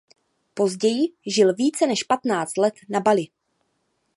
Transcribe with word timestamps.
Později 0.53 1.07
žil 1.27 1.53
více 1.53 1.87
než 1.87 2.03
patnáct 2.03 2.57
let 2.57 2.73
na 2.89 2.99
Bali. 2.99 3.27